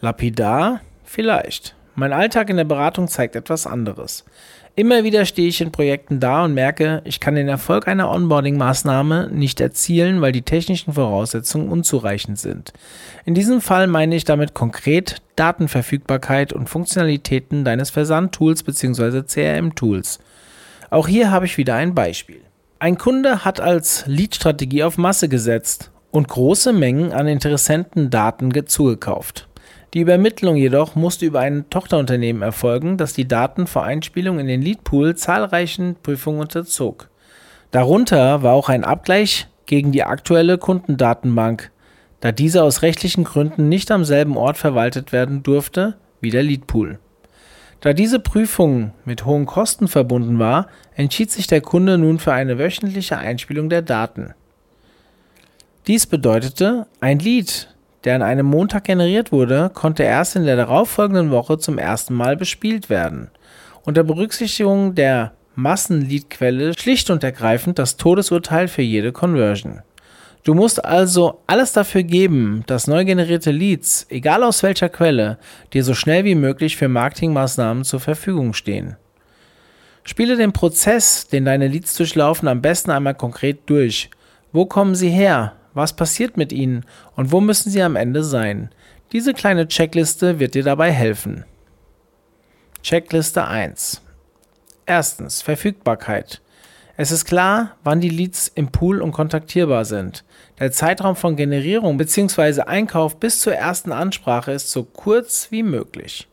Lapidar? 0.00 0.80
Vielleicht. 1.04 1.74
Mein 1.94 2.12
Alltag 2.12 2.50
in 2.50 2.58
der 2.58 2.64
Beratung 2.64 3.08
zeigt 3.08 3.36
etwas 3.36 3.66
anderes. 3.66 4.24
Immer 4.74 5.04
wieder 5.04 5.24
stehe 5.24 5.48
ich 5.48 5.62
in 5.62 5.72
Projekten 5.72 6.20
da 6.20 6.44
und 6.44 6.52
merke, 6.52 7.00
ich 7.04 7.18
kann 7.18 7.34
den 7.34 7.48
Erfolg 7.48 7.88
einer 7.88 8.10
Onboarding-Maßnahme 8.10 9.30
nicht 9.30 9.58
erzielen, 9.62 10.20
weil 10.20 10.32
die 10.32 10.42
technischen 10.42 10.92
Voraussetzungen 10.92 11.70
unzureichend 11.70 12.38
sind. 12.38 12.74
In 13.24 13.34
diesem 13.34 13.62
Fall 13.62 13.86
meine 13.86 14.14
ich 14.14 14.24
damit 14.24 14.52
konkret 14.52 15.22
Datenverfügbarkeit 15.36 16.52
und 16.52 16.68
Funktionalitäten 16.68 17.64
deines 17.64 17.88
Versandtools 17.88 18.62
bzw. 18.62 19.22
CRM-Tools. 19.22 20.18
Auch 20.90 21.08
hier 21.08 21.30
habe 21.30 21.46
ich 21.46 21.58
wieder 21.58 21.74
ein 21.74 21.94
Beispiel. 21.94 22.40
Ein 22.78 22.98
Kunde 22.98 23.44
hat 23.44 23.60
als 23.60 24.04
Lead-Strategie 24.06 24.82
auf 24.82 24.98
Masse 24.98 25.28
gesetzt 25.28 25.90
und 26.10 26.28
große 26.28 26.72
Mengen 26.72 27.12
an 27.12 27.26
Interessenten 27.26 28.10
Daten 28.10 28.52
zugekauft. 28.66 29.48
Die 29.94 30.00
Übermittlung 30.00 30.56
jedoch 30.56 30.94
musste 30.94 31.26
über 31.26 31.40
ein 31.40 31.70
Tochterunternehmen 31.70 32.42
erfolgen, 32.42 32.98
das 32.98 33.14
die 33.14 33.26
Daten 33.26 33.66
vor 33.66 33.84
Einspielung 33.84 34.38
in 34.38 34.46
den 34.46 34.60
Leadpool 34.60 35.16
zahlreichen 35.16 35.96
Prüfungen 36.02 36.40
unterzog. 36.40 37.08
Darunter 37.70 38.42
war 38.42 38.52
auch 38.52 38.68
ein 38.68 38.84
Abgleich 38.84 39.48
gegen 39.64 39.92
die 39.92 40.04
aktuelle 40.04 40.58
Kundendatenbank, 40.58 41.70
da 42.20 42.32
diese 42.32 42.62
aus 42.62 42.82
rechtlichen 42.82 43.24
Gründen 43.24 43.68
nicht 43.68 43.90
am 43.90 44.04
selben 44.04 44.36
Ort 44.36 44.56
verwaltet 44.56 45.12
werden 45.12 45.42
durfte 45.42 45.96
wie 46.20 46.30
der 46.30 46.42
Leadpool. 46.42 46.98
Da 47.80 47.92
diese 47.92 48.18
Prüfung 48.20 48.92
mit 49.04 49.24
hohen 49.24 49.46
Kosten 49.46 49.88
verbunden 49.88 50.38
war, 50.38 50.68
entschied 50.94 51.30
sich 51.30 51.46
der 51.46 51.60
Kunde 51.60 51.98
nun 51.98 52.18
für 52.18 52.32
eine 52.32 52.58
wöchentliche 52.58 53.18
Einspielung 53.18 53.68
der 53.68 53.82
Daten. 53.82 54.34
Dies 55.86 56.06
bedeutete, 56.06 56.86
ein 57.00 57.18
Lead, 57.18 57.68
der 58.04 58.16
an 58.16 58.22
einem 58.22 58.46
Montag 58.46 58.84
generiert 58.84 59.30
wurde, 59.30 59.70
konnte 59.72 60.02
erst 60.02 60.36
in 60.36 60.44
der 60.44 60.56
darauffolgenden 60.56 61.30
Woche 61.30 61.58
zum 61.58 61.78
ersten 61.78 62.14
Mal 62.14 62.36
bespielt 62.36 62.90
werden. 62.90 63.30
Unter 63.84 64.02
Berücksichtigung 64.02 64.94
der 64.94 65.32
Massenleadquelle 65.54 66.74
schlicht 66.76 67.10
und 67.10 67.22
ergreifend 67.22 67.78
das 67.78 67.96
Todesurteil 67.96 68.68
für 68.68 68.82
jede 68.82 69.12
Conversion. 69.12 69.82
Du 70.46 70.54
musst 70.54 70.84
also 70.84 71.42
alles 71.48 71.72
dafür 71.72 72.04
geben, 72.04 72.62
dass 72.68 72.86
neu 72.86 73.04
generierte 73.04 73.50
Leads, 73.50 74.06
egal 74.10 74.44
aus 74.44 74.62
welcher 74.62 74.88
Quelle, 74.88 75.38
dir 75.72 75.82
so 75.82 75.92
schnell 75.92 76.22
wie 76.22 76.36
möglich 76.36 76.76
für 76.76 76.86
Marketingmaßnahmen 76.86 77.82
zur 77.82 77.98
Verfügung 77.98 78.52
stehen. 78.52 78.94
Spiele 80.04 80.36
den 80.36 80.52
Prozess, 80.52 81.26
den 81.26 81.46
deine 81.46 81.66
Leads 81.66 81.96
durchlaufen, 81.96 82.46
am 82.46 82.62
besten 82.62 82.92
einmal 82.92 83.16
konkret 83.16 83.58
durch. 83.66 84.08
Wo 84.52 84.66
kommen 84.66 84.94
sie 84.94 85.08
her? 85.08 85.54
Was 85.74 85.96
passiert 85.96 86.36
mit 86.36 86.52
ihnen 86.52 86.84
und 87.16 87.32
wo 87.32 87.40
müssen 87.40 87.70
sie 87.70 87.82
am 87.82 87.96
Ende 87.96 88.22
sein? 88.22 88.70
Diese 89.10 89.34
kleine 89.34 89.66
Checkliste 89.66 90.38
wird 90.38 90.54
dir 90.54 90.62
dabei 90.62 90.92
helfen. 90.92 91.44
Checkliste 92.84 93.48
1. 93.48 94.00
Erstens 94.86 95.42
Verfügbarkeit. 95.42 96.40
Es 96.98 97.10
ist 97.10 97.26
klar, 97.26 97.76
wann 97.84 98.00
die 98.00 98.08
Leads 98.08 98.48
im 98.54 98.68
Pool 98.68 99.02
und 99.02 99.12
kontaktierbar 99.12 99.84
sind. 99.84 100.24
Der 100.58 100.72
Zeitraum 100.72 101.14
von 101.14 101.36
Generierung 101.36 101.98
bzw. 101.98 102.62
Einkauf 102.62 103.20
bis 103.20 103.40
zur 103.40 103.54
ersten 103.54 103.92
Ansprache 103.92 104.52
ist 104.52 104.70
so 104.70 104.84
kurz 104.84 105.48
wie 105.50 105.62
möglich. 105.62 106.26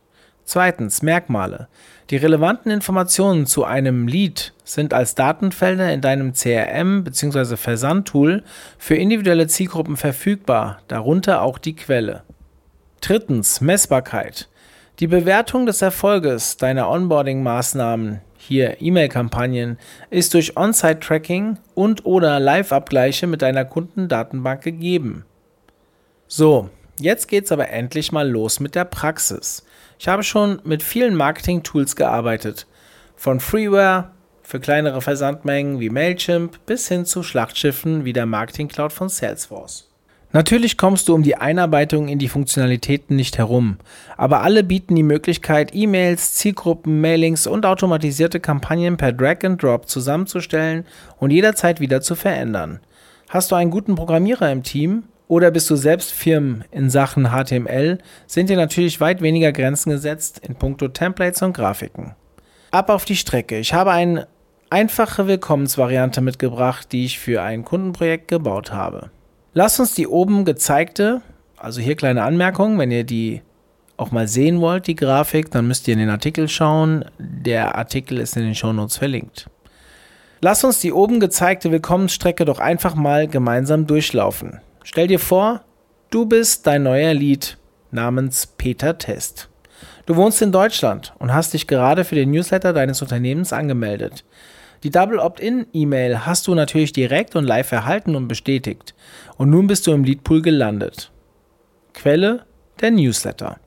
Zweitens 0.46 1.02
Merkmale. 1.02 1.68
Die 2.10 2.18
relevanten 2.18 2.72
Informationen 2.72 3.46
zu 3.46 3.66
einem 3.66 4.08
Lead 4.08 4.54
sind 4.64 4.94
als 4.94 5.16
Datenfelder 5.16 5.92
in 5.92 6.00
deinem 6.02 6.34
CRM 6.34 7.04
bzw. 7.04 7.58
Versandtool 7.58 8.44
für 8.78 8.96
individuelle 8.96 9.48
Zielgruppen 9.48 9.98
verfügbar, 9.98 10.80
darunter 10.88 11.42
auch 11.42 11.58
die 11.58 11.76
Quelle. 11.76 12.24
Drittens 13.02 13.60
Messbarkeit. 13.60 14.48
Die 15.00 15.08
Bewertung 15.08 15.66
des 15.66 15.82
Erfolges 15.82 16.56
deiner 16.56 16.88
Onboarding-Maßnahmen, 16.90 18.20
hier 18.44 18.82
E-Mail-Kampagnen, 18.82 19.78
ist 20.10 20.34
durch 20.34 20.58
On-Site-Tracking 20.58 21.58
und/oder 21.76 22.40
Live-Abgleiche 22.40 23.28
mit 23.28 23.42
deiner 23.42 23.66
Kundendatenbank 23.66 24.62
gegeben. 24.62 25.26
So, 26.28 26.70
jetzt 27.00 27.28
geht's 27.28 27.52
aber 27.52 27.70
endlich 27.70 28.12
mal 28.12 28.30
los 28.30 28.60
mit 28.60 28.76
der 28.76 28.86
Praxis. 28.86 29.66
Ich 30.00 30.08
habe 30.08 30.24
schon 30.24 30.62
mit 30.64 30.84
vielen 30.84 31.16
Marketing-Tools 31.16 31.96
gearbeitet. 31.96 32.68
Von 33.16 33.40
Freeware 33.40 34.12
für 34.42 34.60
kleinere 34.60 35.02
Versandmengen 35.02 35.80
wie 35.80 35.90
Mailchimp 35.90 36.66
bis 36.66 36.88
hin 36.88 37.06
zu 37.06 37.24
Schlachtschiffen 37.24 38.04
wie 38.04 38.14
der 38.14 38.26
Marketing 38.26 38.68
Cloud 38.68 38.92
von 38.92 39.10
Salesforce. 39.10 39.93
Natürlich 40.36 40.78
kommst 40.78 41.08
du 41.08 41.14
um 41.14 41.22
die 41.22 41.36
Einarbeitung 41.36 42.08
in 42.08 42.18
die 42.18 42.28
Funktionalitäten 42.28 43.16
nicht 43.16 43.38
herum, 43.38 43.78
aber 44.18 44.42
alle 44.42 44.64
bieten 44.64 44.96
die 44.96 45.04
Möglichkeit, 45.04 45.76
E-Mails, 45.76 46.34
Zielgruppen, 46.34 47.02
Mailings 47.02 47.46
und 47.46 47.68
automatisierte 47.68 48.40
Kampagnen 48.40 48.98
per 48.98 49.12
Drag 49.12 49.44
and 49.44 49.62
Drop 49.62 49.88
zusammenzustellen 49.88 50.86
und 51.20 51.30
jederzeit 51.30 51.80
wieder 51.80 52.02
zu 52.02 52.16
verändern. 52.16 52.80
Hast 53.30 53.52
du 53.52 53.56
einen 53.56 53.70
guten 53.70 53.94
Programmierer 53.94 54.52
im 54.52 54.64
Team, 54.64 55.04
oder 55.28 55.52
bist 55.52 55.70
du 55.70 55.76
selbst 55.76 56.12
Firmen 56.12 56.64
in 56.72 56.90
Sachen 56.90 57.28
HTML, 57.28 58.00
sind 58.26 58.50
dir 58.50 58.58
natürlich 58.58 59.00
weit 59.00 59.22
weniger 59.22 59.52
Grenzen 59.52 59.92
gesetzt 59.92 60.42
in 60.46 60.56
puncto 60.56 60.88
Templates 60.88 61.44
und 61.44 61.54
Grafiken. 61.54 62.16
Ab 62.72 62.90
auf 62.90 63.06
die 63.06 63.16
Strecke. 63.16 63.60
Ich 63.60 63.74
habe 63.74 63.92
eine 63.92 64.28
einfache 64.72 65.28
Willkommensvariante 65.28 66.22
mitgebracht, 66.22 66.92
die 66.92 67.06
ich 67.06 67.20
für 67.20 67.44
ein 67.44 67.64
Kundenprojekt 67.64 68.28
gebaut 68.28 68.72
habe. 68.72 69.12
Lass 69.54 69.80
uns 69.80 69.94
die 69.94 70.08
oben 70.08 70.46
gezeigte, 70.46 71.22
also 71.58 71.80
hier 71.80 71.96
kleine 71.96 72.24
Anmerkung, 72.24 72.80
wenn 72.80 72.90
ihr 72.92 73.04
die 73.04 73.42
auch 73.98 74.12
mal 74.12 74.28
sehen 74.28 74.60
wollt, 74.60 74.88
die 74.88 74.96
Grafik, 74.96 75.52
dann 75.52 75.68
müsst 75.68 75.88
ihr 75.88 75.94
in 75.94 76.00
den 76.00 76.10
Artikel 76.10 76.50
schauen. 76.50 77.06
Der 77.20 77.76
Artikel 77.76 78.18
ist 78.18 78.36
in 78.36 78.44
den 78.44 78.56
Shownotes 78.56 78.98
verlinkt. 78.98 79.50
Lass 80.42 80.64
uns 80.64 80.80
die 80.80 80.92
oben 80.92 81.20
gezeigte 81.20 81.72
Willkommensstrecke 81.72 82.46
doch 82.46 82.60
einfach 82.60 82.96
mal 82.96 83.28
gemeinsam 83.28 83.86
durchlaufen. 83.86 84.60
Stell 84.84 85.08
dir 85.08 85.20
vor, 85.20 85.62
du 86.10 86.26
bist 86.26 86.66
dein 86.68 86.84
neuer 86.84 87.14
Lead 87.14 87.58
namens 87.92 88.48
Peter 88.48 88.98
Test. 88.98 89.50
Du 90.06 90.16
wohnst 90.16 90.42
in 90.42 90.52
Deutschland 90.52 91.14
und 91.20 91.34
hast 91.34 91.54
dich 91.54 91.68
gerade 91.68 92.04
für 92.04 92.16
den 92.16 92.32
Newsletter 92.32 92.74
deines 92.74 93.02
Unternehmens 93.02 93.54
angemeldet. 93.54 94.26
Die 94.84 94.90
Double 94.90 95.20
Opt-in-E-Mail 95.20 96.26
hast 96.26 96.46
du 96.48 96.56
natürlich 96.56 96.92
direkt 96.92 97.36
und 97.38 97.46
live 97.46 97.72
erhalten 97.72 98.16
und 98.16 98.28
bestätigt. 98.28 98.94
Und 99.38 99.50
nun 99.50 99.68
bist 99.68 99.88
du 99.88 99.92
im 99.92 100.04
Leadpool 100.04 100.42
gelandet. 100.42 101.10
Quelle 101.94 102.46
der 102.82 102.92
Newsletter. 102.92 103.60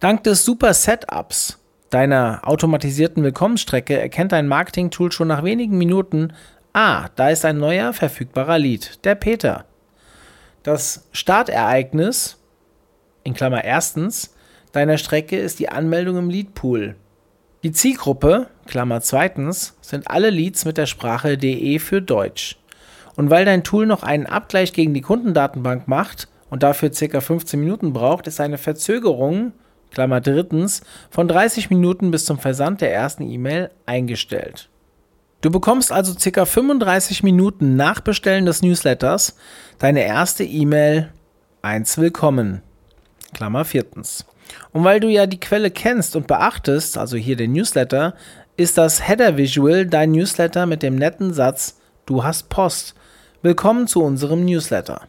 Dank 0.00 0.24
des 0.24 0.44
super 0.44 0.74
Setups 0.74 1.58
deiner 1.90 2.42
automatisierten 2.44 3.22
Willkommensstrecke 3.24 3.98
erkennt 3.98 4.32
dein 4.32 4.46
Marketing-Tool 4.46 5.10
schon 5.12 5.28
nach 5.28 5.42
wenigen 5.42 5.78
Minuten, 5.78 6.34
ah, 6.74 7.08
da 7.16 7.30
ist 7.30 7.46
ein 7.46 7.58
neuer 7.58 7.94
verfügbarer 7.94 8.58
Lead, 8.58 9.04
der 9.04 9.14
Peter. 9.14 9.64
Das 10.62 11.08
Startereignis, 11.12 12.36
in 13.24 13.32
Klammer 13.32 13.64
erstens, 13.64 14.34
deiner 14.72 14.98
Strecke 14.98 15.38
ist 15.38 15.58
die 15.58 15.70
Anmeldung 15.70 16.18
im 16.18 16.30
Leadpool. 16.30 16.96
Die 17.64 17.72
Zielgruppe, 17.72 18.46
Klammer 18.66 19.00
zweitens, 19.00 19.74
sind 19.80 20.08
alle 20.08 20.30
Leads 20.30 20.64
mit 20.64 20.78
der 20.78 20.86
Sprache 20.86 21.36
DE 21.36 21.80
für 21.80 22.00
Deutsch. 22.00 22.56
Und 23.16 23.30
weil 23.30 23.44
dein 23.44 23.64
Tool 23.64 23.84
noch 23.84 24.04
einen 24.04 24.26
Abgleich 24.26 24.72
gegen 24.72 24.94
die 24.94 25.00
Kundendatenbank 25.00 25.88
macht 25.88 26.28
und 26.50 26.62
dafür 26.62 26.90
ca. 26.90 27.20
15 27.20 27.58
Minuten 27.58 27.92
braucht, 27.92 28.28
ist 28.28 28.40
eine 28.40 28.58
Verzögerung, 28.58 29.52
Klammer 29.90 30.20
drittens, 30.20 30.82
von 31.10 31.26
30 31.26 31.68
Minuten 31.68 32.12
bis 32.12 32.26
zum 32.26 32.38
Versand 32.38 32.80
der 32.80 32.94
ersten 32.94 33.28
E-Mail 33.28 33.70
eingestellt. 33.86 34.68
Du 35.40 35.50
bekommst 35.50 35.90
also 35.90 36.14
ca. 36.14 36.44
35 36.44 37.24
Minuten 37.24 37.74
nach 37.74 37.98
Bestellen 38.00 38.46
des 38.46 38.62
Newsletters 38.62 39.36
deine 39.80 40.04
erste 40.04 40.44
E-Mail 40.44 41.12
1 41.62 41.98
Willkommen. 41.98 42.62
Klammer 43.34 43.64
viertens. 43.64 44.26
Und 44.72 44.84
weil 44.84 45.00
du 45.00 45.08
ja 45.08 45.26
die 45.26 45.40
Quelle 45.40 45.70
kennst 45.70 46.16
und 46.16 46.26
beachtest, 46.26 46.98
also 46.98 47.16
hier 47.16 47.36
den 47.36 47.52
Newsletter, 47.52 48.14
ist 48.56 48.78
das 48.78 49.06
Header 49.06 49.36
Visual 49.36 49.86
dein 49.86 50.12
Newsletter 50.12 50.66
mit 50.66 50.82
dem 50.82 50.96
netten 50.96 51.32
Satz 51.32 51.78
Du 52.06 52.24
hast 52.24 52.48
Post. 52.48 52.94
Willkommen 53.42 53.86
zu 53.86 54.02
unserem 54.02 54.44
Newsletter. 54.44 55.02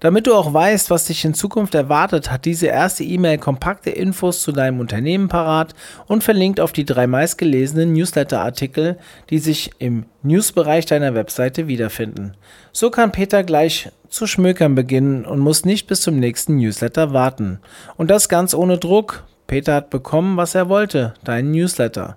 Damit 0.00 0.26
du 0.26 0.34
auch 0.34 0.52
weißt, 0.52 0.88
was 0.88 1.04
dich 1.04 1.26
in 1.26 1.34
Zukunft 1.34 1.74
erwartet, 1.74 2.30
hat 2.30 2.46
diese 2.46 2.68
erste 2.68 3.04
E-Mail 3.04 3.36
kompakte 3.36 3.90
Infos 3.90 4.40
zu 4.40 4.50
deinem 4.50 4.80
Unternehmen 4.80 5.28
parat 5.28 5.74
und 6.06 6.24
verlinkt 6.24 6.58
auf 6.58 6.72
die 6.72 6.86
drei 6.86 7.06
meistgelesenen 7.06 7.92
Newsletter-Artikel, 7.92 8.96
die 9.28 9.38
sich 9.38 9.72
im 9.78 10.06
Newsbereich 10.22 10.86
deiner 10.86 11.14
Webseite 11.14 11.68
wiederfinden. 11.68 12.34
So 12.72 12.90
kann 12.90 13.12
Peter 13.12 13.44
gleich 13.44 13.90
zu 14.08 14.26
schmökern 14.26 14.74
beginnen 14.74 15.26
und 15.26 15.38
muss 15.38 15.66
nicht 15.66 15.86
bis 15.86 16.00
zum 16.00 16.18
nächsten 16.18 16.56
Newsletter 16.56 17.12
warten. 17.12 17.60
Und 17.98 18.10
das 18.10 18.30
ganz 18.30 18.54
ohne 18.54 18.78
Druck. 18.78 19.24
Peter 19.46 19.74
hat 19.74 19.90
bekommen, 19.90 20.38
was 20.38 20.54
er 20.54 20.70
wollte, 20.70 21.12
deinen 21.24 21.50
Newsletter. 21.50 22.16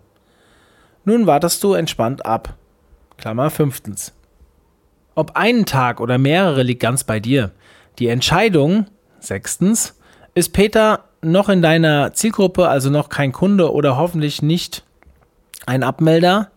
Nun 1.03 1.27
wartest 1.27 1.61
du 1.63 1.73
entspannt 1.73 2.25
ab. 2.25 2.55
Klammer 3.17 3.49
fünftens. 3.49 4.13
Ob 5.15 5.35
einen 5.35 5.65
Tag 5.65 5.99
oder 5.99 6.17
mehrere 6.17 6.63
liegt 6.63 6.81
ganz 6.81 7.03
bei 7.03 7.19
dir. 7.19 7.51
Die 8.00 8.07
Entscheidung, 8.07 8.88
sechstens, 9.19 9.95
ist 10.35 10.53
Peter 10.53 11.05
noch 11.21 11.50
in 11.50 11.62
deiner 11.62 12.13
Zielgruppe, 12.13 12.67
also 12.67 12.89
noch 12.89 13.09
kein 13.09 13.31
Kunde 13.31 13.71
oder 13.71 13.97
hoffentlich 13.97 14.41
nicht 14.41 14.83
ein 15.65 15.83
Abmelder? 15.83 16.51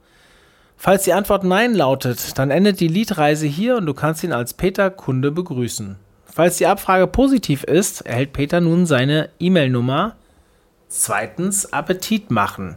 Falls 0.76 1.04
die 1.04 1.12
Antwort 1.12 1.44
Nein 1.44 1.74
lautet, 1.74 2.38
dann 2.38 2.50
endet 2.50 2.80
die 2.80 2.88
Leadreise 2.88 3.46
hier 3.46 3.76
und 3.76 3.86
du 3.86 3.94
kannst 3.94 4.24
ihn 4.24 4.32
als 4.32 4.54
Peter 4.54 4.90
Kunde 4.90 5.30
begrüßen. 5.30 5.96
Falls 6.24 6.58
die 6.58 6.66
Abfrage 6.66 7.06
positiv 7.06 7.64
ist, 7.64 8.02
erhält 8.02 8.32
Peter 8.34 8.60
nun 8.60 8.84
seine 8.84 9.30
E-Mail-Nummer. 9.38 10.16
Zweitens 10.88 11.72
Appetit 11.72 12.30
machen. 12.30 12.76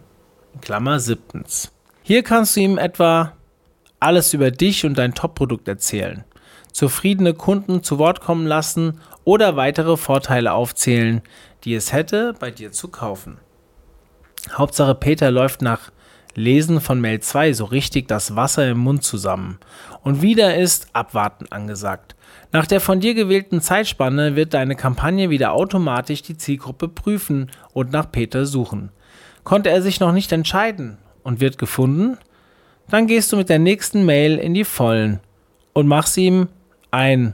Klammer 0.61 0.99
siebtens. 0.99 1.71
Hier 2.03 2.23
kannst 2.23 2.55
du 2.55 2.61
ihm 2.61 2.77
etwa 2.77 3.33
alles 3.99 4.33
über 4.33 4.49
dich 4.49 4.85
und 4.85 4.97
dein 4.97 5.13
Top-Produkt 5.13 5.67
erzählen, 5.67 6.23
zufriedene 6.71 7.33
Kunden 7.33 7.83
zu 7.83 7.97
Wort 7.99 8.21
kommen 8.21 8.47
lassen 8.47 8.99
oder 9.23 9.55
weitere 9.55 9.97
Vorteile 9.97 10.53
aufzählen, 10.53 11.21
die 11.63 11.73
es 11.73 11.93
hätte, 11.93 12.33
bei 12.39 12.51
dir 12.51 12.71
zu 12.71 12.87
kaufen. 12.87 13.37
Hauptsache 14.53 14.95
Peter 14.95 15.31
läuft 15.31 15.61
nach 15.61 15.91
Lesen 16.35 16.79
von 16.79 17.01
Mail 17.01 17.19
2 17.19 17.53
so 17.53 17.65
richtig 17.65 18.07
das 18.07 18.35
Wasser 18.35 18.69
im 18.69 18.77
Mund 18.77 19.03
zusammen. 19.03 19.59
Und 20.03 20.21
wieder 20.21 20.55
ist 20.55 20.87
Abwarten 20.93 21.47
angesagt. 21.49 22.15
Nach 22.51 22.65
der 22.65 22.79
von 22.79 22.99
dir 22.99 23.13
gewählten 23.13 23.61
Zeitspanne 23.61 24.35
wird 24.35 24.53
deine 24.53 24.75
Kampagne 24.75 25.29
wieder 25.29 25.51
automatisch 25.51 26.21
die 26.21 26.37
Zielgruppe 26.37 26.87
prüfen 26.87 27.51
und 27.73 27.91
nach 27.91 28.11
Peter 28.11 28.45
suchen. 28.45 28.91
Konnte 29.43 29.69
er 29.69 29.81
sich 29.81 29.99
noch 29.99 30.11
nicht 30.11 30.31
entscheiden 30.31 30.97
und 31.23 31.41
wird 31.41 31.57
gefunden? 31.57 32.17
Dann 32.89 33.07
gehst 33.07 33.31
du 33.31 33.37
mit 33.37 33.49
der 33.49 33.59
nächsten 33.59 34.05
Mail 34.05 34.37
in 34.37 34.53
die 34.53 34.63
Vollen 34.63 35.19
und 35.73 35.87
machst 35.87 36.17
ihm 36.17 36.47
ein 36.91 37.33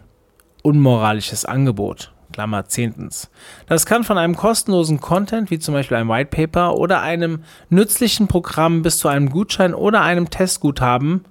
unmoralisches 0.64 1.46
Angebot. 1.46 2.12
Klammer 2.32 2.66
zehntens. 2.66 3.30
Das 3.68 3.86
kann 3.86 4.04
von 4.04 4.18
einem 4.18 4.36
kostenlosen 4.36 5.00
Content, 5.00 5.52
wie 5.52 5.60
zum 5.60 5.74
Beispiel 5.74 5.96
einem 5.96 6.10
White 6.10 6.32
Paper 6.32 6.76
oder 6.76 7.02
einem 7.02 7.44
nützlichen 7.70 8.28
Programm 8.28 8.82
bis 8.82 8.98
zu 8.98 9.08
einem 9.08 9.30
Gutschein 9.30 9.74
oder 9.74 10.02
einem 10.02 10.30
Testguthaben, 10.30 11.24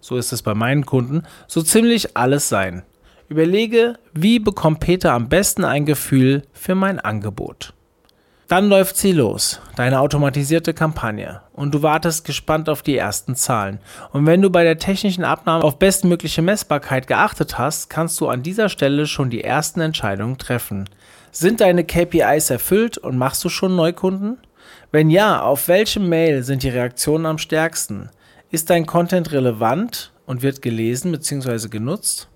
so 0.00 0.16
ist 0.16 0.32
es 0.32 0.42
bei 0.42 0.54
meinen 0.54 0.84
Kunden, 0.84 1.22
so 1.46 1.62
ziemlich 1.62 2.16
alles 2.16 2.48
sein. 2.48 2.82
Überlege, 3.28 3.94
wie 4.12 4.38
bekommt 4.38 4.80
Peter 4.80 5.12
am 5.12 5.28
besten 5.28 5.64
ein 5.64 5.86
Gefühl 5.86 6.42
für 6.52 6.74
mein 6.74 6.98
Angebot. 6.98 7.74
Dann 8.50 8.68
läuft 8.68 8.96
sie 8.96 9.12
los, 9.12 9.60
deine 9.76 10.00
automatisierte 10.00 10.74
Kampagne, 10.74 11.40
und 11.52 11.72
du 11.72 11.84
wartest 11.84 12.24
gespannt 12.24 12.68
auf 12.68 12.82
die 12.82 12.96
ersten 12.96 13.36
Zahlen. 13.36 13.78
Und 14.12 14.26
wenn 14.26 14.42
du 14.42 14.50
bei 14.50 14.64
der 14.64 14.76
technischen 14.76 15.22
Abnahme 15.22 15.62
auf 15.62 15.78
bestmögliche 15.78 16.42
Messbarkeit 16.42 17.06
geachtet 17.06 17.58
hast, 17.58 17.90
kannst 17.90 18.20
du 18.20 18.26
an 18.26 18.42
dieser 18.42 18.68
Stelle 18.68 19.06
schon 19.06 19.30
die 19.30 19.44
ersten 19.44 19.80
Entscheidungen 19.80 20.36
treffen. 20.36 20.90
Sind 21.30 21.60
deine 21.60 21.84
KPIs 21.84 22.50
erfüllt 22.50 22.98
und 22.98 23.16
machst 23.16 23.44
du 23.44 23.50
schon 23.50 23.76
Neukunden? 23.76 24.36
Wenn 24.90 25.10
ja, 25.10 25.42
auf 25.42 25.68
welchem 25.68 26.08
Mail 26.08 26.42
sind 26.42 26.64
die 26.64 26.70
Reaktionen 26.70 27.26
am 27.26 27.38
stärksten? 27.38 28.10
Ist 28.50 28.68
dein 28.68 28.84
Content 28.84 29.30
relevant 29.30 30.10
und 30.26 30.42
wird 30.42 30.60
gelesen 30.60 31.12
bzw. 31.12 31.68
genutzt? 31.68 32.29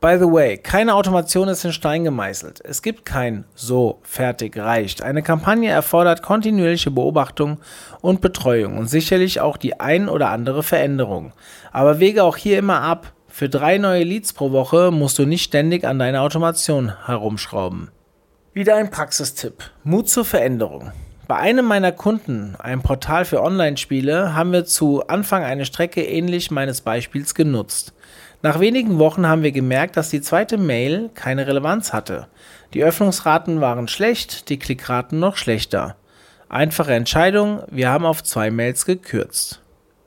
By 0.00 0.16
the 0.18 0.24
way, 0.24 0.56
keine 0.56 0.94
Automation 0.94 1.48
ist 1.48 1.62
in 1.66 1.74
Stein 1.74 2.04
gemeißelt. 2.04 2.62
Es 2.64 2.80
gibt 2.80 3.04
kein 3.04 3.44
so 3.54 3.98
fertig 4.02 4.56
reicht. 4.56 5.02
Eine 5.02 5.22
Kampagne 5.22 5.70
erfordert 5.70 6.22
kontinuierliche 6.22 6.90
Beobachtung 6.90 7.58
und 8.00 8.22
Betreuung 8.22 8.78
und 8.78 8.88
sicherlich 8.88 9.42
auch 9.42 9.58
die 9.58 9.78
ein 9.78 10.08
oder 10.08 10.30
andere 10.30 10.62
Veränderung. 10.62 11.34
Aber 11.70 12.00
wege 12.00 12.24
auch 12.24 12.38
hier 12.38 12.58
immer 12.58 12.80
ab. 12.80 13.12
Für 13.28 13.50
drei 13.50 13.76
neue 13.76 14.04
Leads 14.04 14.32
pro 14.32 14.52
Woche 14.52 14.90
musst 14.90 15.18
du 15.18 15.26
nicht 15.26 15.44
ständig 15.44 15.84
an 15.84 15.98
deiner 15.98 16.22
Automation 16.22 16.94
herumschrauben. 17.04 17.90
Wieder 18.54 18.76
ein 18.76 18.90
Praxistipp. 18.90 19.64
Mut 19.84 20.08
zur 20.08 20.24
Veränderung. 20.24 20.92
Bei 21.28 21.36
einem 21.36 21.66
meiner 21.66 21.92
Kunden, 21.92 22.56
einem 22.58 22.82
Portal 22.82 23.26
für 23.26 23.42
Online-Spiele, 23.42 24.34
haben 24.34 24.50
wir 24.50 24.64
zu 24.64 25.06
Anfang 25.08 25.44
eine 25.44 25.66
Strecke 25.66 26.02
ähnlich 26.02 26.50
meines 26.50 26.80
Beispiels 26.80 27.34
genutzt. 27.34 27.92
Nach 28.42 28.58
wenigen 28.58 28.98
Wochen 28.98 29.26
haben 29.26 29.42
wir 29.42 29.52
gemerkt, 29.52 29.98
dass 29.98 30.08
die 30.08 30.22
zweite 30.22 30.56
Mail 30.56 31.10
keine 31.14 31.46
Relevanz 31.46 31.92
hatte. 31.92 32.28
Die 32.72 32.82
Öffnungsraten 32.82 33.60
waren 33.60 33.86
schlecht, 33.86 34.48
die 34.48 34.58
Klickraten 34.58 35.18
noch 35.18 35.36
schlechter. 35.36 35.96
Einfache 36.48 36.94
Entscheidung, 36.94 37.62
wir 37.70 37.90
haben 37.90 38.06
auf 38.06 38.22
zwei 38.24 38.50
Mails 38.50 38.86
gekürzt. 38.86 39.60